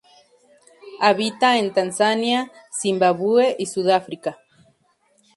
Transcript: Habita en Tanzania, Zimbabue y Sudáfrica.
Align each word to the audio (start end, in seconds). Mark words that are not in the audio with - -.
Habita 0.99 1.59
en 1.59 1.73
Tanzania, 1.75 2.51
Zimbabue 2.71 3.55
y 3.59 3.67
Sudáfrica. 3.67 4.39